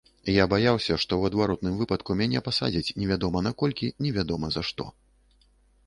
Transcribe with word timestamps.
Я 0.35 0.45
баяўся, 0.53 0.95
што 1.03 1.11
ў 1.19 1.23
адваротным 1.31 1.77
выпадку 1.83 2.17
мяне 2.23 2.43
пасадзяць 2.49 2.93
невядома 3.03 3.47
на 3.49 3.55
колькі 3.63 3.95
невядома 4.07 4.47
за 4.57 4.61
што. 4.73 4.93